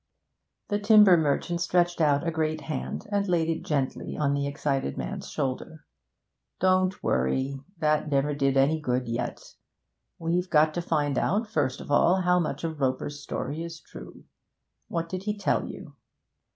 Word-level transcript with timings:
The 0.69 0.79
timber 0.79 1.15
merchant 1.15 1.61
stretched 1.61 2.01
out 2.01 2.25
a 2.27 2.31
great 2.31 2.61
hand, 2.61 3.05
and 3.11 3.27
laid 3.27 3.49
it 3.49 3.61
gently 3.63 4.17
on 4.17 4.33
the 4.33 4.47
excited 4.47 4.97
man's 4.97 5.29
shoulder. 5.29 5.85
'Don't 6.59 7.03
worry; 7.03 7.59
that 7.77 8.09
never 8.09 8.33
did 8.33 8.57
any 8.57 8.79
good 8.81 9.07
yet. 9.07 9.53
We've 10.17 10.49
got 10.49 10.73
to 10.73 10.81
find 10.81 11.19
out, 11.19 11.45
first 11.51 11.79
of 11.81 11.91
all, 11.91 12.21
how 12.21 12.39
much 12.39 12.63
of 12.63 12.81
Roper's 12.81 13.19
story 13.21 13.61
is 13.61 13.79
true. 13.79 14.23
What 14.87 15.07
did 15.07 15.21
he 15.25 15.37
tell 15.37 15.67
you?' 15.69 15.93